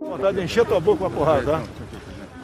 [0.00, 1.62] Vontade de encher tua boca com a porrada, tá?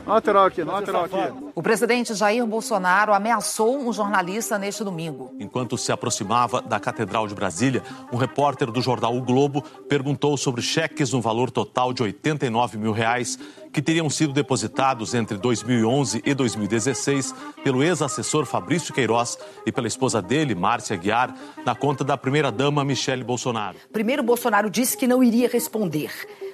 [0.07, 1.46] Lateral aqui, lateral aqui.
[1.59, 5.35] O presidente Jair Bolsonaro ameaçou um jornalista neste domingo.
[5.41, 7.83] Enquanto se aproximava da Catedral de Brasília,
[8.13, 12.93] um repórter do jornal O Globo perguntou sobre cheques no valor total de 89 mil
[12.93, 13.39] reais
[13.73, 17.35] que teriam sido depositados entre 2011 e 2016
[17.65, 21.35] pelo ex-assessor Fabrício Queiroz e pela esposa dele, Márcia Guiar,
[21.65, 23.79] na conta da primeira-dama Michele Bolsonaro.
[23.91, 26.11] Primeiro, Bolsonaro disse que não iria responder.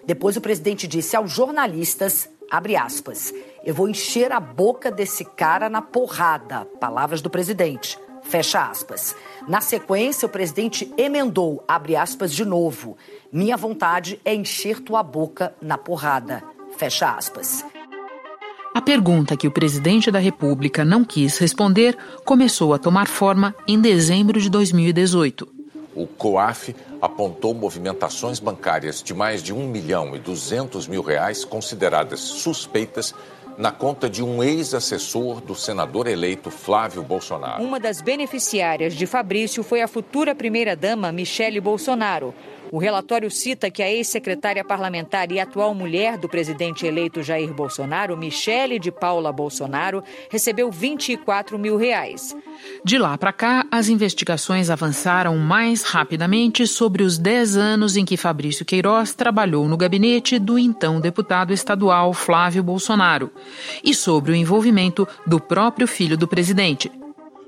[0.06, 3.32] Depois, o presidente disse aos jornalistas Abre aspas.
[3.64, 6.66] Eu vou encher a boca desse cara na porrada.
[6.78, 7.98] Palavras do presidente.
[8.22, 9.16] Fecha aspas.
[9.48, 12.94] Na sequência, o presidente emendou, abre aspas de novo.
[13.32, 16.44] Minha vontade é encher tua boca na porrada.
[16.76, 17.64] Fecha aspas.
[18.74, 23.80] A pergunta que o presidente da República não quis responder começou a tomar forma em
[23.80, 25.48] dezembro de 2018.
[25.94, 32.20] O COAF apontou movimentações bancárias de mais de 1 milhão e 200 mil reais consideradas
[32.20, 33.12] suspeitas
[33.58, 37.62] na conta de um ex-assessor do senador eleito Flávio Bolsonaro.
[37.62, 42.32] Uma das beneficiárias de Fabrício foi a futura primeira-dama Michele Bolsonaro.
[42.72, 48.16] O relatório cita que a ex-secretária parlamentar e atual mulher do presidente eleito Jair Bolsonaro,
[48.16, 52.34] Michele de Paula Bolsonaro, recebeu 24 mil reais.
[52.82, 58.16] De lá para cá, as investigações avançaram mais rapidamente sobre os 10 anos em que
[58.16, 63.30] Fabrício Queiroz trabalhou no gabinete do então deputado estadual Flávio Bolsonaro
[63.84, 66.90] e sobre o envolvimento do próprio filho do presidente.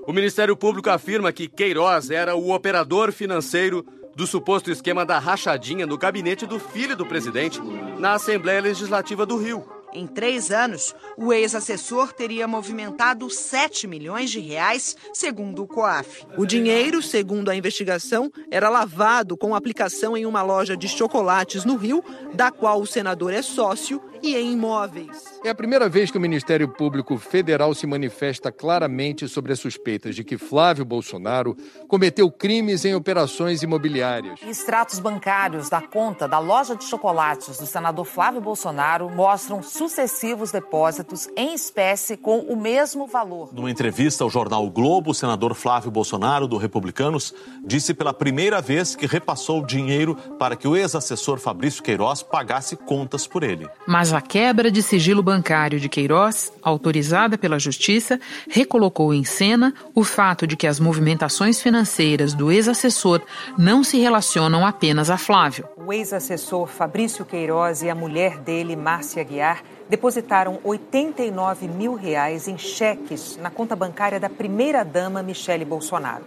[0.06, 5.86] O Ministério Público afirma que Queiroz era o operador financeiro do suposto esquema da rachadinha
[5.86, 7.60] no gabinete do filho do presidente
[7.98, 9.64] na Assembleia Legislativa do Rio.
[9.94, 16.26] Em três anos, o ex-assessor teria movimentado 7 milhões de reais, segundo o COAF.
[16.36, 21.76] O dinheiro, segundo a investigação, era lavado com aplicação em uma loja de chocolates no
[21.76, 22.02] Rio,
[22.34, 25.38] da qual o senador é sócio, e em imóveis.
[25.44, 30.16] É a primeira vez que o Ministério Público Federal se manifesta claramente sobre as suspeitas
[30.16, 31.54] de que Flávio Bolsonaro
[31.86, 34.40] cometeu crimes em operações imobiliárias.
[34.42, 41.28] Extratos bancários da conta da loja de chocolates do senador Flávio Bolsonaro mostram sucessivos depósitos
[41.36, 43.52] em espécie com o mesmo valor.
[43.52, 48.62] Numa entrevista ao jornal o Globo, o senador Flávio Bolsonaro, do Republicanos, disse pela primeira
[48.62, 53.68] vez que repassou dinheiro para que o ex-assessor Fabrício Queiroz pagasse contas por ele.
[53.86, 60.04] Mas a quebra de sigilo bancário de Queiroz, autorizada pela Justiça, recolocou em cena o
[60.04, 63.20] fato de que as movimentações financeiras do ex-assessor
[63.58, 65.68] não se relacionam apenas a Flávio.
[65.76, 72.56] O ex-assessor Fabrício Queiroz e a mulher dele, Márcia Guiar, depositaram 89 mil reais em
[72.56, 76.24] cheques na conta bancária da primeira-dama Michele Bolsonaro.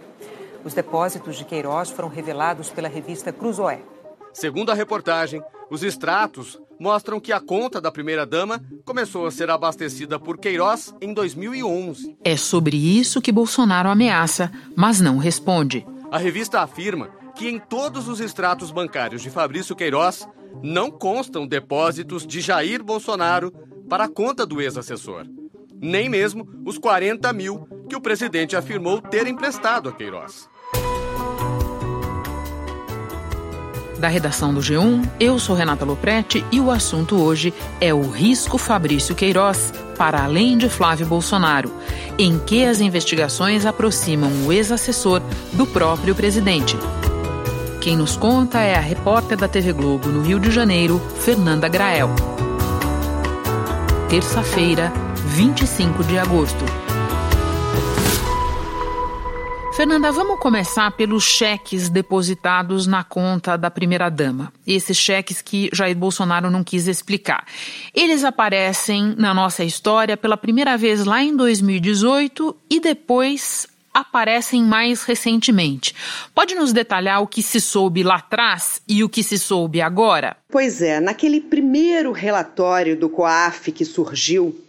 [0.64, 3.80] Os depósitos de Queiroz foram revelados pela revista Cruzoé.
[4.32, 10.18] Segundo a reportagem, os extratos mostram que a conta da primeira-dama começou a ser abastecida
[10.18, 12.16] por Queiroz em 2011.
[12.24, 15.86] É sobre isso que Bolsonaro ameaça, mas não responde.
[16.10, 20.26] A revista afirma que em todos os extratos bancários de Fabrício Queiroz
[20.62, 23.52] não constam depósitos de Jair Bolsonaro
[23.88, 25.26] para a conta do ex-assessor.
[25.80, 30.48] Nem mesmo os 40 mil que o presidente afirmou ter emprestado a Queiroz.
[33.98, 38.56] Da redação do G1, eu sou Renata Loprete e o assunto hoje é o risco
[38.56, 41.72] Fabrício Queiroz para além de Flávio Bolsonaro,
[42.16, 45.20] em que as investigações aproximam o ex-assessor
[45.52, 46.76] do próprio presidente.
[47.80, 52.10] Quem nos conta é a repórter da TV Globo no Rio de Janeiro, Fernanda Grael.
[54.08, 54.92] Terça-feira,
[55.26, 56.64] 25 de agosto.
[59.78, 64.52] Fernanda, vamos começar pelos cheques depositados na conta da primeira-dama.
[64.66, 67.46] Esses cheques que Jair Bolsonaro não quis explicar.
[67.94, 75.04] Eles aparecem na nossa história pela primeira vez lá em 2018 e depois aparecem mais
[75.04, 75.94] recentemente.
[76.34, 80.36] Pode nos detalhar o que se soube lá atrás e o que se soube agora?
[80.50, 84.60] Pois é, naquele primeiro relatório do COAF que surgiu,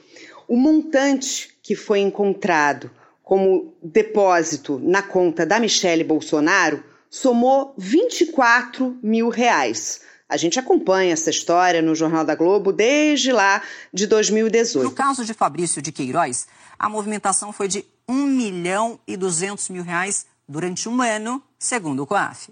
[0.47, 2.91] o montante que foi encontrado
[3.29, 10.01] como depósito na conta da Michele Bolsonaro somou 24 mil reais.
[10.27, 13.61] A gente acompanha essa história no Jornal da Globo desde lá
[13.93, 14.83] de 2018.
[14.83, 16.47] No caso de Fabrício de Queiroz,
[16.79, 22.07] a movimentação foi de 1 milhão e 200 mil reais durante um ano, segundo o
[22.07, 22.51] COAF.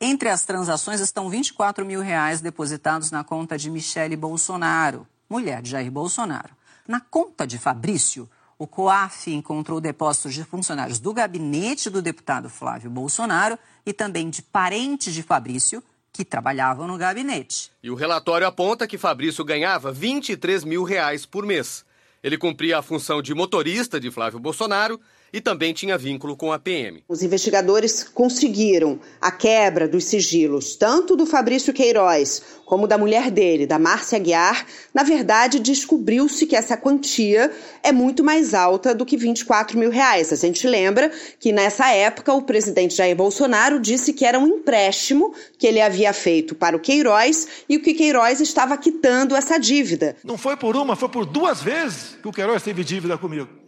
[0.00, 5.70] Entre as transações estão 24 mil reais depositados na conta de Michele Bolsonaro, mulher de
[5.70, 6.54] Jair Bolsonaro.
[6.86, 8.30] Na conta de Fabrício,
[8.62, 14.40] o COAF encontrou depósitos de funcionários do gabinete do deputado Flávio Bolsonaro e também de
[14.40, 15.82] parentes de Fabrício,
[16.12, 17.72] que trabalhavam no gabinete.
[17.82, 21.84] E o relatório aponta que Fabrício ganhava 23 mil reais por mês.
[22.22, 25.00] Ele cumpria a função de motorista de Flávio Bolsonaro
[25.32, 27.02] e também tinha vínculo com a PM.
[27.08, 33.66] Os investigadores conseguiram a quebra dos sigilos, tanto do Fabrício Queiroz como da mulher dele,
[33.66, 34.66] da Márcia Aguiar.
[34.92, 37.50] Na verdade, descobriu-se que essa quantia
[37.82, 40.32] é muito mais alta do que 24 mil reais.
[40.32, 45.34] A gente lembra que nessa época o presidente Jair Bolsonaro disse que era um empréstimo
[45.58, 50.16] que ele havia feito para o Queiroz e o que Queiroz estava quitando essa dívida.
[50.24, 53.61] Não foi por uma, foi por duas vezes que o Queiroz teve dívida comigo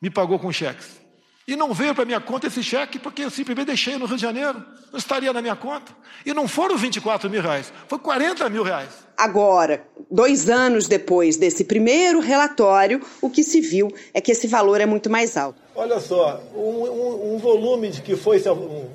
[0.00, 0.98] me pagou com cheques.
[1.46, 4.22] E não veio para minha conta esse cheque porque eu simplesmente deixei no Rio de
[4.22, 4.62] Janeiro.
[4.92, 5.92] Não estaria na minha conta.
[6.26, 8.90] E não foram 24 mil reais, foi 40 mil reais.
[9.16, 14.80] Agora, dois anos depois desse primeiro relatório, o que se viu é que esse valor
[14.80, 15.58] é muito mais alto.
[15.74, 18.86] Olha só, um, um, um volume de que foi se, um,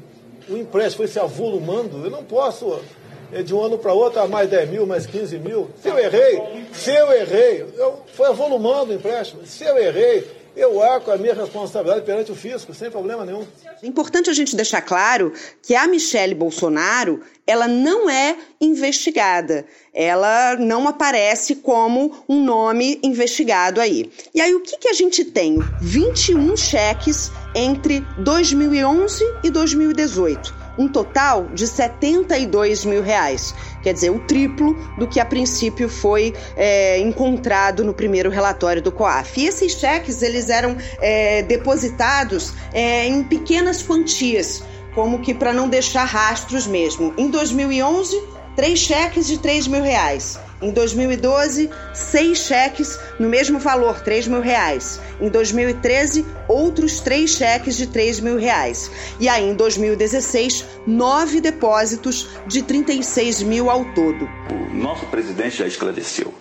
[0.47, 2.79] um empréstimo foi se avolumando, eu não posso
[3.31, 5.71] é, de um ano para outro, a mais 10 mil, mais 15 mil.
[5.81, 6.41] Se eu errei,
[6.71, 9.45] se eu errei, eu, foi avolumando o empréstimo.
[9.45, 13.45] Se eu errei, eu arco a minha responsabilidade perante o fisco, sem problema nenhum.
[13.81, 19.65] É importante a gente deixar claro que a Michele Bolsonaro, ela não é investigada.
[19.93, 24.11] Ela não aparece como um nome investigado aí.
[24.33, 25.59] E aí o que, que a gente tem?
[25.81, 33.53] 21 cheques entre 2011 e 2018 um total de 72 mil reais.
[33.81, 38.91] Quer dizer, o triplo do que a princípio foi é, encontrado no primeiro relatório do
[38.91, 39.39] COAF.
[39.39, 44.63] E esses cheques eles eram é, depositados é, em pequenas quantias,
[44.95, 47.13] como que para não deixar rastros mesmo.
[47.17, 48.21] Em 2011,
[48.55, 50.39] três cheques de 3 mil reais.
[50.63, 54.97] Em 2012, seis cheques no mesmo valor, 3 mil reais.
[55.19, 58.89] Em 2013, outros três cheques de 3 mil reais.
[59.19, 64.29] E aí, em 2016, nove depósitos de 36 mil ao todo.
[64.49, 66.33] O nosso presidente já esclareceu.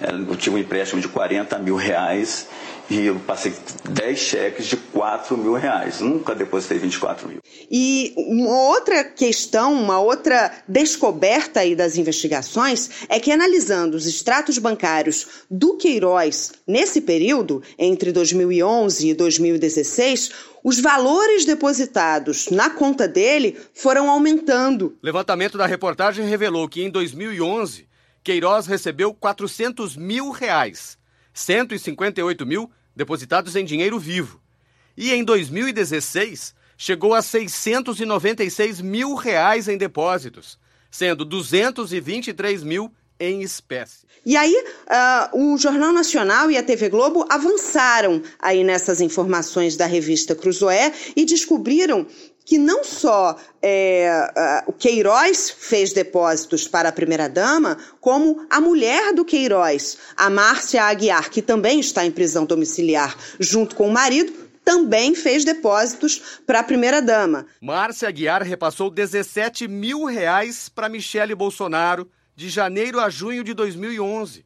[0.00, 2.48] Eu tive um empréstimo de 40 mil reais
[2.90, 3.54] e eu passei
[3.88, 6.00] 10 cheques de 4 mil reais.
[6.00, 7.38] Nunca depositei 24 mil.
[7.70, 14.58] E uma outra questão, uma outra descoberta aí das investigações é que analisando os extratos
[14.58, 20.32] bancários do Queiroz nesse período, entre 2011 e 2016,
[20.64, 24.98] os valores depositados na conta dele foram aumentando.
[25.00, 27.88] Levantamento da reportagem revelou que em 2011,
[28.24, 30.98] Queiroz recebeu 400 mil reais,
[31.32, 32.68] 158 mil
[33.00, 34.38] depositados em dinheiro vivo.
[34.94, 40.58] E em 2016, chegou a 696 mil reais em depósitos,
[40.90, 44.06] sendo 223 mil em espécie.
[44.24, 49.86] E aí, uh, o Jornal Nacional e a TV Globo avançaram aí nessas informações da
[49.86, 52.06] revista Cruzoé e descobriram
[52.50, 59.24] que não só é, o Queiroz fez depósitos para a primeira-dama, como a mulher do
[59.24, 64.32] Queiroz, a Márcia Aguiar, que também está em prisão domiciliar junto com o marido,
[64.64, 67.46] também fez depósitos para a primeira-dama.
[67.60, 74.44] Márcia Aguiar repassou 17 mil reais para Michele Bolsonaro de janeiro a junho de 2011.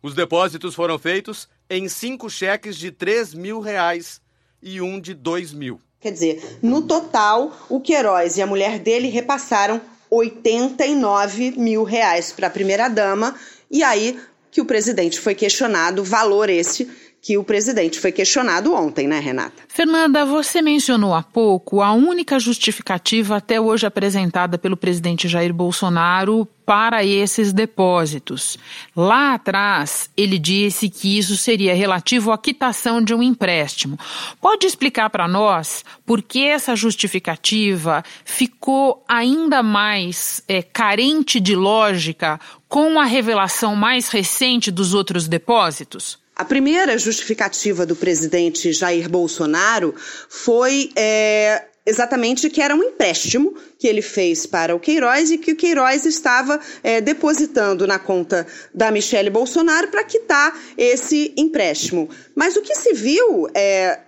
[0.00, 4.20] Os depósitos foram feitos em cinco cheques de 3 mil reais
[4.62, 5.80] e um de 2 mil.
[6.00, 12.46] Quer dizer, no total, o Queiroz e a mulher dele repassaram 89 mil reais para
[12.46, 13.34] a primeira-dama,
[13.70, 14.18] e aí
[14.50, 16.90] que o presidente foi questionado, valor esse
[17.22, 19.62] que o presidente foi questionado ontem, né, Renata?
[19.68, 26.48] Fernanda, você mencionou há pouco a única justificativa até hoje apresentada pelo presidente Jair Bolsonaro
[26.64, 28.56] para esses depósitos.
[28.96, 33.98] Lá atrás, ele disse que isso seria relativo à quitação de um empréstimo.
[34.40, 42.40] Pode explicar para nós por que essa justificativa ficou ainda mais é, carente de lógica
[42.68, 46.19] com a revelação mais recente dos outros depósitos?
[46.40, 49.94] A primeira justificativa do presidente Jair Bolsonaro
[50.26, 55.52] foi é, exatamente que era um empréstimo que ele fez para o Queiroz e que
[55.52, 62.08] o Queiroz estava é, depositando na conta da Michele Bolsonaro para quitar esse empréstimo.
[62.34, 64.00] Mas o que se viu é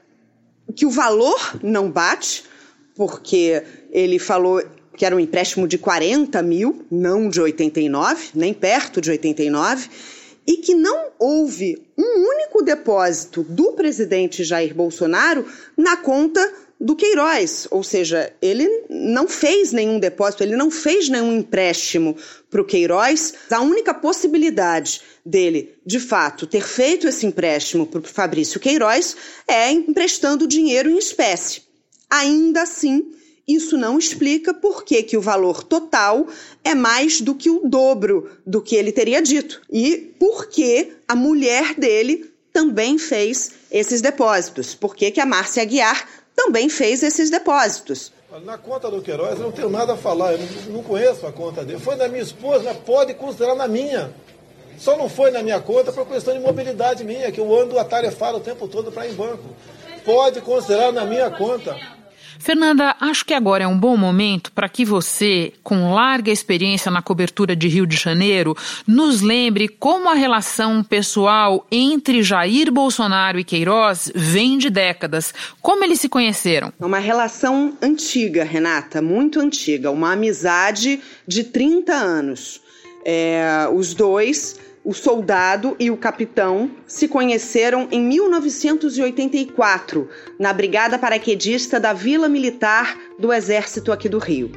[0.74, 2.44] que o valor não bate,
[2.94, 4.62] porque ele falou
[4.96, 9.90] que era um empréstimo de 40 mil, não de 89, nem perto de 89
[10.46, 15.46] e que não houve um único depósito do presidente Jair Bolsonaro
[15.76, 16.40] na conta
[16.82, 22.16] do Queiroz, ou seja, ele não fez nenhum depósito, ele não fez nenhum empréstimo
[22.50, 23.34] para o Queiroz.
[23.52, 29.70] A única possibilidade dele, de fato, ter feito esse empréstimo para o Fabrício Queiroz é
[29.70, 31.62] emprestando dinheiro em espécie.
[32.10, 33.12] Ainda assim,
[33.46, 36.26] Isso não explica por que, que o valor total
[36.62, 39.60] é mais do que o dobro do que ele teria dito.
[39.70, 44.74] E por que a mulher dele também fez esses depósitos.
[44.74, 46.06] Por que, que a Márcia Aguiar
[46.36, 48.12] também fez esses depósitos?
[48.44, 50.38] Na conta do Queiroz eu não tenho nada a falar, eu
[50.70, 51.78] não conheço a conta dele.
[51.78, 54.12] Foi na minha esposa, mas pode considerar na minha.
[54.78, 58.38] Só não foi na minha conta por questão de mobilidade minha, que eu ando atarefado
[58.38, 59.44] o tempo todo para ir em banco.
[60.04, 61.76] Pode considerar na minha conta.
[62.38, 67.02] Fernanda, acho que agora é um bom momento para que você, com larga experiência na
[67.02, 73.44] cobertura de Rio de Janeiro, nos lembre como a relação pessoal entre Jair Bolsonaro e
[73.44, 75.32] Queiroz vem de décadas.
[75.60, 76.72] Como eles se conheceram?
[76.80, 82.60] É uma relação antiga, Renata, muito antiga, uma amizade de 30 anos.
[83.04, 90.08] É, os dois o soldado e o capitão se conheceram em 1984,
[90.38, 94.50] na Brigada Paraquedista da Vila Militar do Exército aqui do Rio.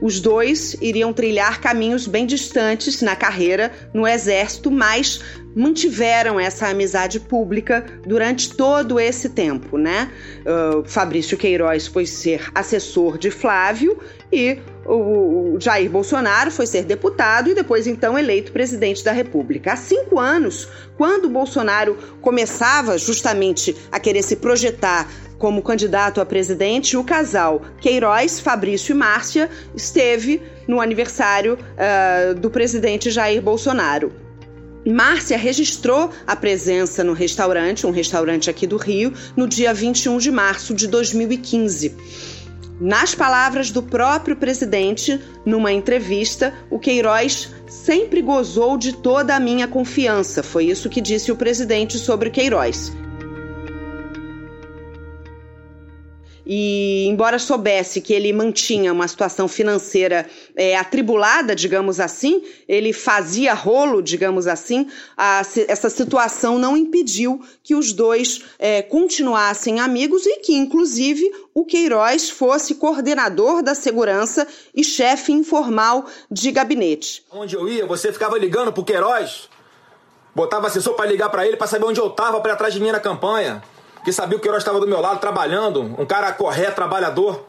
[0.00, 5.20] Os dois iriam trilhar caminhos bem distantes na carreira no Exército, mas
[5.56, 10.12] mantiveram essa amizade pública durante todo esse tempo, né?
[10.40, 13.98] Uh, Fabrício Queiroz foi ser assessor de Flávio
[14.30, 19.72] e o, Jair Bolsonaro foi ser deputado e depois então eleito presidente da República.
[19.72, 25.08] Há cinco anos, quando Bolsonaro começava justamente a querer se projetar
[25.40, 32.50] como candidato a presidente, o casal Queiroz, Fabrício e Márcia esteve no aniversário uh, do
[32.50, 34.12] presidente Jair Bolsonaro.
[34.86, 40.30] Márcia registrou a presença no restaurante, um restaurante aqui do Rio, no dia 21 de
[40.30, 41.96] março de 2015.
[42.78, 49.66] Nas palavras do próprio presidente, numa entrevista, o Queiroz sempre gozou de toda a minha
[49.66, 50.42] confiança.
[50.42, 52.92] Foi isso que disse o presidente sobre Queiroz.
[56.52, 63.54] E, embora soubesse que ele mantinha uma situação financeira é, atribulada, digamos assim, ele fazia
[63.54, 70.38] rolo, digamos assim, a, essa situação não impediu que os dois é, continuassem amigos e
[70.38, 77.22] que, inclusive, o Queiroz fosse coordenador da segurança e chefe informal de gabinete.
[77.30, 79.48] Onde eu ia, você ficava ligando pro Queiroz?
[80.34, 82.90] Botava assessor para ligar para ele para saber onde eu tava para atrás de mim
[82.90, 83.62] na campanha
[84.04, 87.46] que sabia que o Queiroz estava do meu lado trabalhando, um cara correto, trabalhador,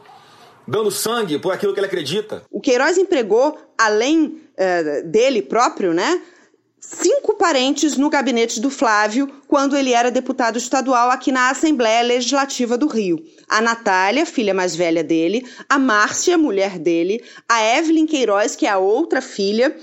[0.66, 2.44] dando sangue por aquilo que ele acredita.
[2.50, 6.20] O Queiroz empregou, além uh, dele próprio, né?
[6.84, 12.76] Cinco parentes no gabinete do Flávio quando ele era deputado estadual aqui na Assembleia Legislativa
[12.76, 13.22] do Rio.
[13.48, 18.70] A Natália, filha mais velha dele, a Márcia, mulher dele, a Evelyn Queiroz, que é
[18.70, 19.76] a outra filha,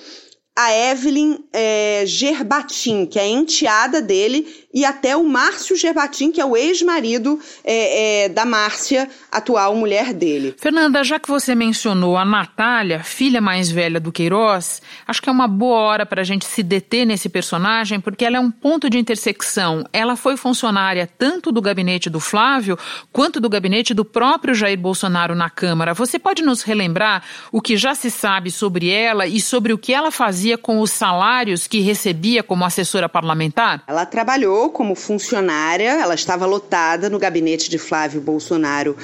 [0.58, 6.46] a Evelyn é, Gerbatim, que é enteada dele, e até o Márcio Gerbatim, que é
[6.46, 10.56] o ex-marido é, é, da Márcia, atual mulher dele.
[10.58, 15.32] Fernanda, já que você mencionou a Natália, filha mais velha do Queiroz, acho que é
[15.32, 18.90] uma boa hora para a gente se deter nesse personagem, porque ela é um ponto
[18.90, 19.86] de intersecção.
[19.92, 22.78] Ela foi funcionária tanto do gabinete do Flávio
[23.12, 25.96] quanto do gabinete do próprio Jair Bolsonaro na Câmara.
[25.96, 29.94] Você pode nos relembrar o que já se sabe sobre ela e sobre o que
[29.94, 33.84] ela fazia com os salários que recebia como assessora parlamentar?
[33.88, 38.98] Ela trabalhou como funcionária, ela estava lotada no gabinete de Flávio Bolsonaro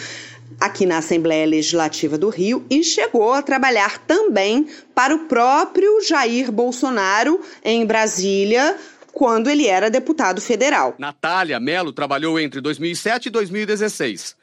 [0.59, 6.51] aqui na Assembleia Legislativa do Rio e chegou a trabalhar também para o próprio Jair
[6.51, 8.75] Bolsonaro em Brasília,
[9.13, 10.95] quando ele era deputado federal.
[10.97, 14.35] Natália Melo trabalhou entre 2007 e 2016.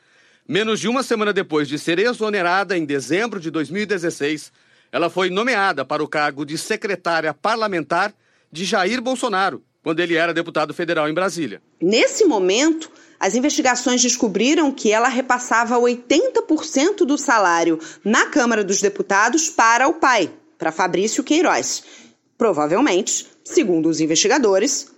[0.48, 4.52] Menos de uma semana depois de ser exonerada, em dezembro de 2016,
[4.90, 8.12] ela foi nomeada para o cargo de secretária parlamentar
[8.50, 11.60] de Jair Bolsonaro, quando ele era deputado federal em Brasília.
[11.80, 19.48] Nesse momento, as investigações descobriram que ela repassava 80% do salário na Câmara dos Deputados
[19.48, 21.84] para o pai, para Fabrício Queiroz.
[22.38, 24.92] Provavelmente, segundo os investigadores,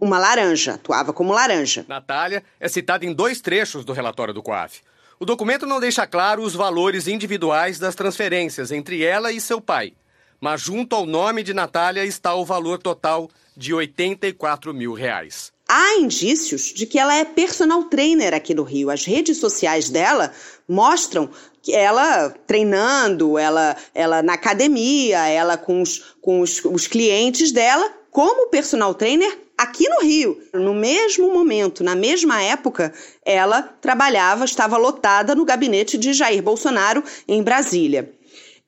[0.00, 1.84] uma laranja, atuava como laranja.
[1.88, 4.80] Natália é citada em dois trechos do relatório do COAF.
[5.18, 9.94] O documento não deixa claro os valores individuais das transferências entre ela e seu pai,
[10.40, 15.52] mas junto ao nome de Natália está o valor total de 84 mil reais.
[15.68, 18.88] Há indícios de que ela é personal trainer aqui no Rio.
[18.88, 20.32] As redes sociais dela
[20.68, 21.28] mostram
[21.60, 27.92] que ela treinando, ela, ela na academia, ela com os, com os, os clientes dela,
[28.12, 30.40] como personal trainer aqui no Rio.
[30.54, 32.92] No mesmo momento, na mesma época,
[33.24, 38.12] ela trabalhava, estava lotada no gabinete de Jair Bolsonaro em Brasília.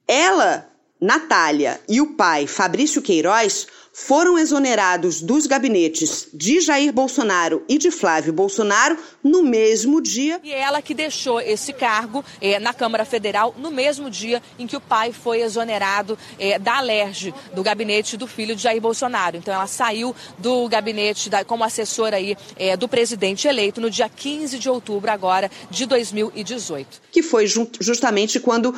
[0.06, 0.68] Ela,
[1.00, 3.66] Natália e o pai, Fabrício Queiroz,
[4.06, 10.40] foram exonerados dos gabinetes de Jair Bolsonaro e de Flávio Bolsonaro no mesmo dia.
[10.44, 14.76] E ela que deixou esse cargo é, na Câmara Federal no mesmo dia em que
[14.76, 19.36] o pai foi exonerado é, da Alerj, do gabinete do filho de Jair Bolsonaro.
[19.36, 24.08] Então ela saiu do gabinete da, como assessora aí, é, do presidente eleito no dia
[24.08, 27.02] 15 de outubro agora de 2018.
[27.10, 27.46] Que foi
[27.80, 28.74] justamente quando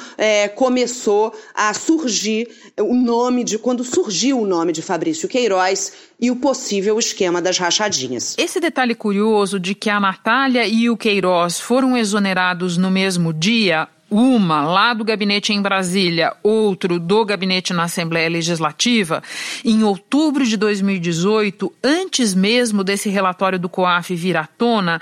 [0.55, 2.49] começou a surgir
[2.79, 7.43] o nome de quando surgiu o nome de Fabrício Fabrício Queiroz e o possível esquema
[7.43, 8.37] das rachadinhas.
[8.38, 13.88] Esse detalhe curioso de que a Natália e o Queiroz foram exonerados no mesmo dia
[14.09, 19.23] uma lá do gabinete em Brasília, outro do gabinete na Assembleia Legislativa,
[19.64, 25.00] em outubro de 2018, antes mesmo desse relatório do COAF vir à tona,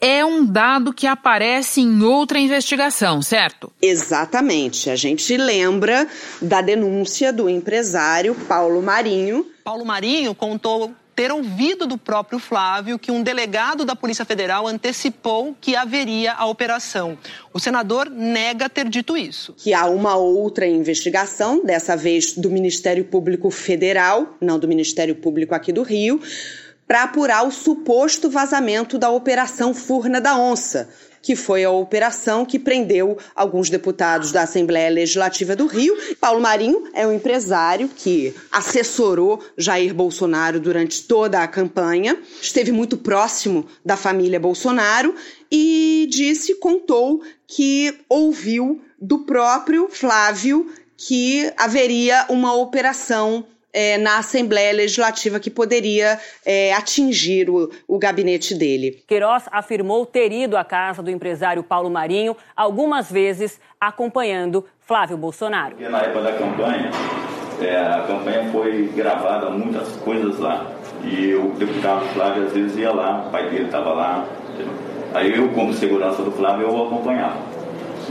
[0.00, 3.72] é um dado que aparece em outra investigação, certo?
[3.82, 4.90] Exatamente.
[4.90, 6.06] A gente lembra
[6.40, 9.46] da denúncia do empresário Paulo Marinho.
[9.64, 15.56] Paulo Marinho contou ter ouvido do próprio Flávio que um delegado da Polícia Federal antecipou
[15.60, 17.18] que haveria a operação.
[17.52, 19.52] O senador nega ter dito isso.
[19.56, 25.56] Que há uma outra investigação, dessa vez do Ministério Público Federal, não do Ministério Público
[25.56, 26.20] aqui do Rio
[26.88, 30.88] para apurar o suposto vazamento da Operação Furna da Onça,
[31.20, 35.94] que foi a operação que prendeu alguns deputados da Assembleia Legislativa do Rio.
[36.18, 42.96] Paulo Marinho é um empresário que assessorou Jair Bolsonaro durante toda a campanha, esteve muito
[42.96, 45.14] próximo da família Bolsonaro
[45.52, 54.72] e disse, contou que ouviu do próprio Flávio que haveria uma operação é, na Assembleia
[54.72, 59.02] Legislativa que poderia é, atingir o, o gabinete dele.
[59.06, 65.76] Queiroz afirmou ter ido à casa do empresário Paulo Marinho algumas vezes acompanhando Flávio Bolsonaro.
[65.76, 66.90] Porque na época da campanha,
[67.60, 70.72] é, a campanha foi gravada muitas coisas lá.
[71.04, 74.26] E o deputado Flávio às vezes ia lá, o pai dele estava lá.
[75.14, 77.38] Aí eu, como segurança do Flávio, eu acompanhava.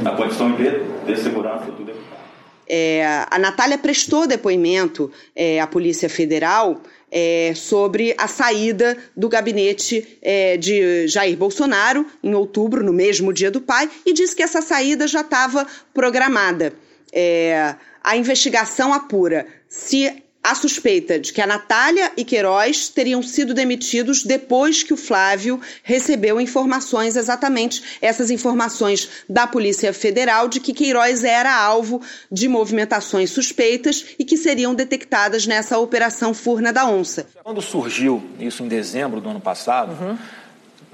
[0.05, 0.69] A condição de,
[1.05, 2.26] de segurança do deputado.
[2.69, 6.81] É, a Natália prestou depoimento é, à Polícia Federal
[7.11, 13.49] é, sobre a saída do gabinete é, de Jair Bolsonaro em outubro, no mesmo dia
[13.49, 16.73] do pai, e disse que essa saída já estava programada.
[17.11, 23.53] É, a investigação apura se a suspeita de que a Natália e Queiroz teriam sido
[23.53, 30.73] demitidos depois que o Flávio recebeu informações, exatamente essas informações da Polícia Federal, de que
[30.73, 37.27] Queiroz era alvo de movimentações suspeitas e que seriam detectadas nessa Operação Furna da Onça.
[37.43, 40.17] Quando surgiu isso em dezembro do ano passado, uhum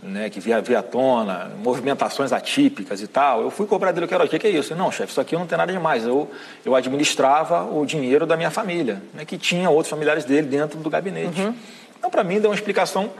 [0.04, 3.42] né, que via, via tona, movimentações atípicas e tal.
[3.42, 4.76] Eu fui cobrar dele, eu quero, o que, que é isso?
[4.76, 6.06] Não, chefe, isso aqui não tem nada demais.
[6.06, 6.30] Eu,
[6.66, 10.90] eu administrava o dinheiro da minha família, né, que tinha outros familiares dele dentro do
[10.90, 11.42] gabinete.
[11.42, 11.56] Uhum.
[11.98, 13.12] Então, para mim, deu uma explicação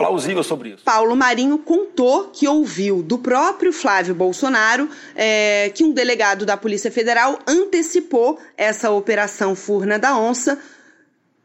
[0.00, 0.82] plausível sobre isso.
[0.82, 6.90] Paulo Marinho contou que ouviu do próprio Flávio Bolsonaro é, que um delegado da Polícia
[6.90, 10.58] Federal antecipou essa operação Furna da Onça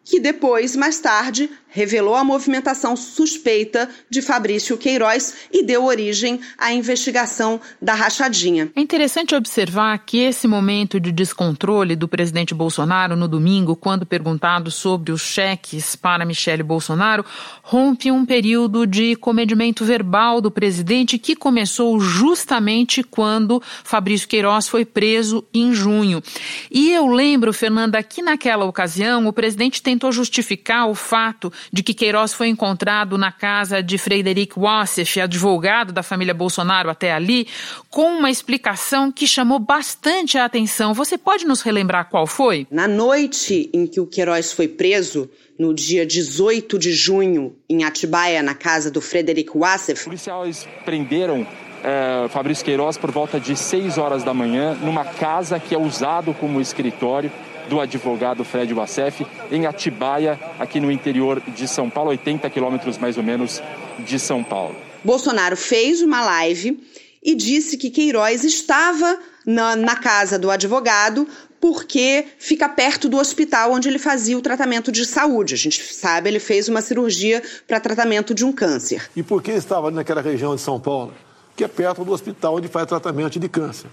[0.06, 6.72] que depois, mais tarde, revelou a movimentação suspeita de Fabrício Queiroz e deu origem à
[6.72, 8.72] investigação da rachadinha.
[8.74, 14.72] É interessante observar que esse momento de descontrole do presidente Bolsonaro no domingo, quando perguntado
[14.72, 17.26] sobre os cheques para Michele Bolsonaro,
[17.62, 24.86] rompe um período de comedimento verbal do presidente que começou justamente quando Fabrício Queiroz foi
[24.86, 26.24] preso em junho.
[26.72, 31.94] E eu lembro, Fernanda, que naquela ocasião o presidente tentou justificar o fato de que
[31.94, 37.48] Queiroz foi encontrado na casa de Frederic Wassef, advogado da família Bolsonaro até ali,
[37.90, 40.94] com uma explicação que chamou bastante a atenção.
[40.94, 42.68] Você pode nos relembrar qual foi?
[42.70, 48.44] Na noite em que o Queiroz foi preso, no dia 18 de junho, em Atibaia,
[48.44, 50.04] na casa do Frederic Wassef.
[50.04, 51.48] Policiais prenderam
[51.82, 56.34] é, Fabrício Queiroz por volta de 6 horas da manhã, numa casa que é usado
[56.34, 57.32] como escritório
[57.70, 63.18] do advogado Fred Wassef, em Atibaia, aqui no interior de São Paulo, 80 quilômetros mais
[63.18, 63.62] ou menos
[64.00, 64.76] de São Paulo.
[65.04, 66.80] Bolsonaro fez uma live
[67.24, 71.28] e disse que Queiroz estava na, na casa do advogado
[71.60, 75.56] porque fica perto do hospital onde ele fazia o tratamento de saúde.
[75.56, 79.10] A gente sabe, ele fez uma cirurgia para tratamento de um câncer.
[79.16, 81.14] E por que estava naquela região de São Paulo?
[81.56, 83.90] Que é perto do hospital onde faz tratamento de câncer.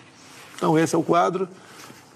[0.55, 1.49] Então, esse é o quadro.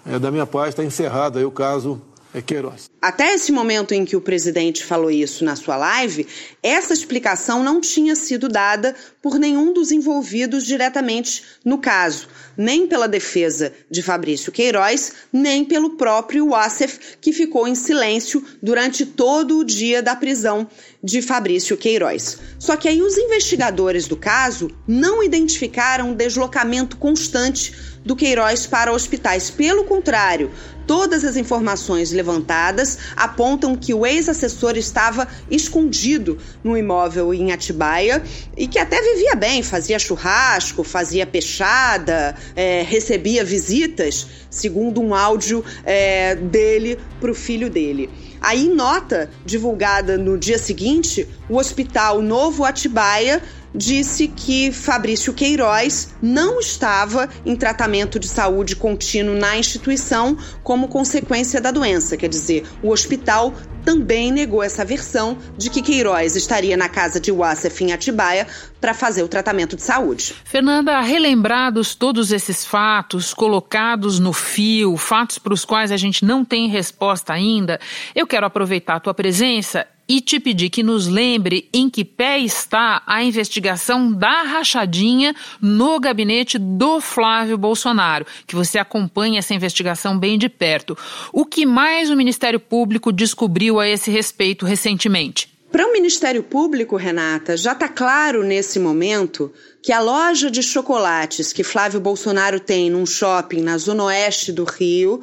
[0.09, 2.01] É, da minha parte, está encerrado aí o caso
[2.42, 2.90] Queiroz.
[3.01, 6.27] Até esse momento em que o presidente falou isso na sua live,
[6.62, 13.07] essa explicação não tinha sido dada por nenhum dos envolvidos diretamente no caso, nem pela
[13.07, 19.64] defesa de Fabrício Queiroz, nem pelo próprio Wassef, que ficou em silêncio durante todo o
[19.64, 20.69] dia da prisão
[21.03, 22.38] de Fabrício Queiroz.
[22.59, 28.92] Só que aí os investigadores do caso não identificaram um deslocamento constante do Queiroz para
[28.92, 29.51] hospitais.
[29.51, 30.51] Pelo contrário,
[30.87, 38.23] todas as informações levantadas apontam que o ex-assessor estava escondido no imóvel em Atibaia
[38.57, 45.64] e que até vivia bem, fazia churrasco, fazia peixada, é, recebia visitas, segundo um áudio
[45.85, 48.09] é, dele para o filho dele.
[48.40, 53.42] Aí, nota divulgada no dia seguinte, o Hospital Novo Atibaia
[53.77, 61.61] disse que Fabrício Queiroz não estava em tratamento de saúde contínuo na instituição como consequência
[61.61, 62.17] da doença.
[62.17, 63.53] Quer dizer, o hospital
[63.85, 68.47] também negou essa versão de que Queiroz estaria na casa de Wassef em Atibaia
[68.81, 70.35] para fazer o tratamento de saúde.
[70.45, 76.45] Fernanda, relembrados todos esses fatos, colocados no fio, fatos para os quais a gente não
[76.45, 77.79] tem resposta ainda,
[78.15, 82.38] eu quero aproveitar a tua presença e te pedir que nos lembre em que pé
[82.38, 90.19] está a investigação da rachadinha no gabinete do Flávio Bolsonaro, que você acompanha essa investigação
[90.19, 90.97] bem de perto.
[91.33, 95.57] O que mais o Ministério Público descobriu a esse respeito recentemente?
[95.71, 101.53] Para o Ministério Público, Renata, já está claro nesse momento que a loja de chocolates
[101.53, 105.23] que Flávio Bolsonaro tem num shopping na zona oeste do Rio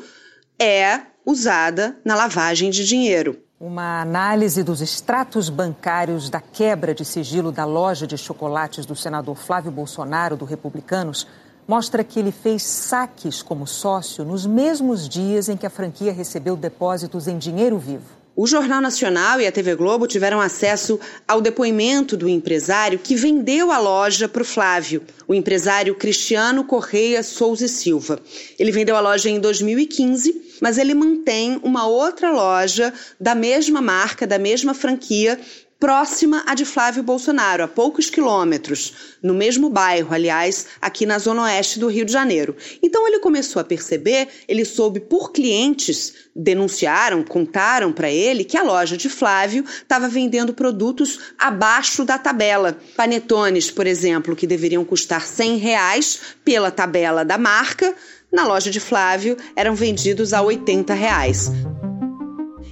[0.60, 3.43] é usada na lavagem de dinheiro.
[3.66, 9.38] Uma análise dos extratos bancários da quebra de sigilo da loja de chocolates do senador
[9.38, 11.26] Flávio Bolsonaro, do Republicanos,
[11.66, 16.58] mostra que ele fez saques como sócio nos mesmos dias em que a franquia recebeu
[16.58, 18.23] depósitos em dinheiro vivo.
[18.36, 23.72] O Jornal Nacional e a TV Globo tiveram acesso ao depoimento do empresário que vendeu
[23.72, 28.20] a loja para o Flávio, o empresário Cristiano Correia Souza e Silva.
[28.58, 34.26] Ele vendeu a loja em 2015, mas ele mantém uma outra loja da mesma marca,
[34.26, 35.40] da mesma franquia,
[35.84, 41.44] próxima à de Flávio Bolsonaro, a poucos quilômetros, no mesmo bairro, aliás, aqui na zona
[41.44, 42.56] oeste do Rio de Janeiro.
[42.82, 48.64] Então ele começou a perceber, ele soube por clientes, denunciaram, contaram para ele que a
[48.64, 52.78] loja de Flávio estava vendendo produtos abaixo da tabela.
[52.96, 57.94] Panetones, por exemplo, que deveriam custar 100 reais pela tabela da marca,
[58.32, 61.52] na loja de Flávio eram vendidos a 80 reais.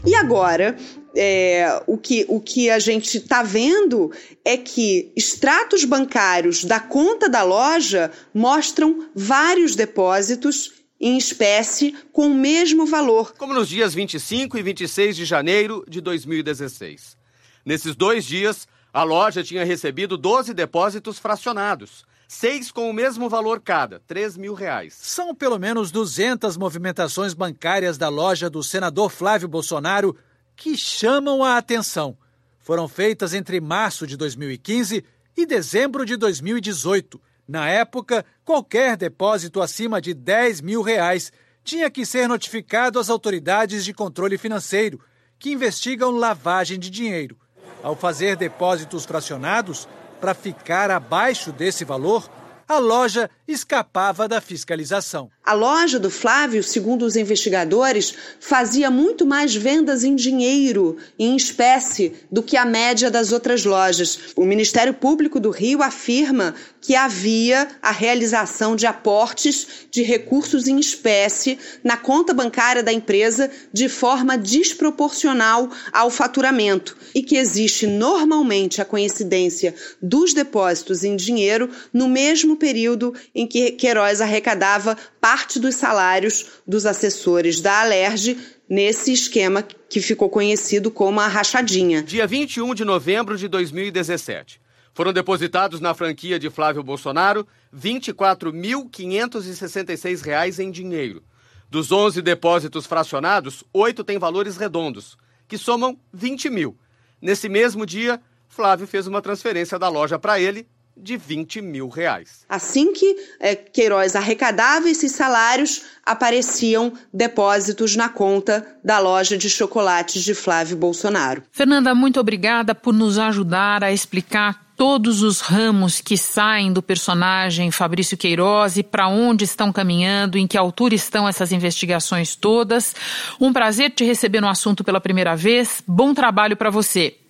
[0.06, 0.76] E agora,
[1.16, 4.12] é, o, que, o que a gente está vendo
[4.46, 12.36] é que extratos bancários da conta da loja mostram vários depósitos em espécie com o
[12.36, 13.34] mesmo valor.
[13.36, 17.18] Como nos dias 25 e 26 de janeiro de 2016.
[17.66, 22.06] Nesses dois dias, a loja tinha recebido 12 depósitos fracionados.
[22.28, 24.94] Seis com o mesmo valor cada, 3 mil reais.
[24.94, 30.16] São pelo menos 200 movimentações bancárias da loja do senador Flávio Bolsonaro
[30.62, 32.16] que chamam a atenção.
[32.60, 35.04] Foram feitas entre março de 2015
[35.36, 37.20] e dezembro de 2018.
[37.48, 43.84] Na época, qualquer depósito acima de 10 mil reais tinha que ser notificado às autoridades
[43.84, 45.04] de controle financeiro,
[45.40, 47.36] que investigam lavagem de dinheiro.
[47.82, 49.88] Ao fazer depósitos fracionados,
[50.20, 52.30] para ficar abaixo desse valor,
[52.68, 55.32] a loja escapava da fiscalização.
[55.44, 62.14] A loja do Flávio, segundo os investigadores, fazia muito mais vendas em dinheiro, em espécie,
[62.32, 64.20] do que a média das outras lojas.
[64.36, 70.80] O Ministério Público do Rio afirma que havia a realização de aportes de recursos em
[70.80, 78.82] espécie na conta bancária da empresa de forma desproporcional ao faturamento e que existe normalmente
[78.82, 85.76] a coincidência dos depósitos em dinheiro no mesmo período em que Queiroz arrecadava parte dos
[85.76, 88.36] salários dos assessores da Alerj
[88.68, 92.02] nesse esquema que ficou conhecido como a rachadinha.
[92.02, 94.60] Dia 21 de novembro de 2017.
[94.94, 101.24] Foram depositados na franquia de Flávio Bolsonaro R$ 24.566 em dinheiro.
[101.70, 106.78] Dos 11 depósitos fracionados, oito têm valores redondos, que somam 20 mil.
[107.22, 110.68] Nesse mesmo dia, Flávio fez uma transferência da loja para ele
[111.02, 112.46] de 20 mil reais.
[112.48, 120.24] Assim que é, Queiroz arrecadava esses salários, apareciam depósitos na conta da loja de chocolates
[120.24, 121.44] de Flávio Bolsonaro.
[121.52, 127.70] Fernanda, muito obrigada por nos ajudar a explicar todos os ramos que saem do personagem
[127.70, 132.96] Fabrício Queiroz e para onde estão caminhando, em que altura estão essas investigações todas.
[133.40, 135.84] Um prazer te receber no assunto pela primeira vez.
[135.88, 137.21] Bom trabalho para você.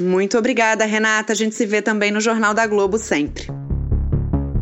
[0.00, 1.32] Muito obrigada, Renata.
[1.32, 3.46] A gente se vê também no Jornal da Globo sempre.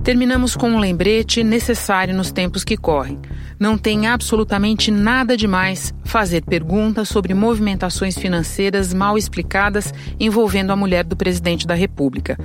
[0.06, 3.18] Terminamos com um lembrete necessário nos tempos que correm.
[3.58, 11.02] Não tem absolutamente nada demais fazer perguntas sobre movimentações financeiras mal explicadas envolvendo a mulher
[11.02, 12.38] do presidente da República.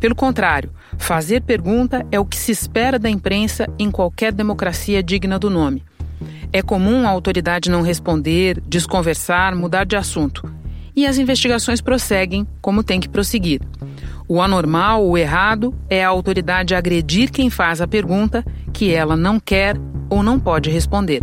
[0.00, 5.38] Pelo contrário, fazer pergunta é o que se espera da imprensa em qualquer democracia digna
[5.38, 5.84] do nome.
[6.50, 10.61] É comum a autoridade não responder, desconversar, mudar de assunto.
[10.94, 13.60] E as investigações prosseguem como tem que prosseguir.
[14.28, 19.40] O anormal, o errado, é a autoridade agredir quem faz a pergunta que ela não
[19.40, 19.76] quer
[20.08, 21.22] ou não pode responder.